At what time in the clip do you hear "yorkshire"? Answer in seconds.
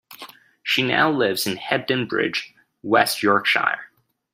3.21-3.91